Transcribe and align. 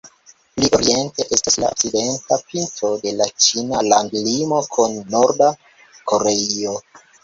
Pli 0.53 0.69
oriente 0.77 1.25
estas 1.37 1.57
la 1.65 1.69
okcidenta 1.75 2.39
pinto 2.49 2.91
de 3.05 3.15
la 3.21 3.29
ĉina 3.49 3.85
landlimo 3.93 4.67
kun 4.75 5.01
Norda 5.17 5.55
Koreio. 6.13 6.79